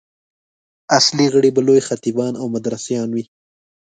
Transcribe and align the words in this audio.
اصلي 0.97 1.27
غړي 1.33 1.49
به 1.55 1.61
لوی 1.67 1.81
خطیبان 1.87 2.33
او 2.41 2.45
مدرسان 2.55 3.07
وي. 3.15 3.23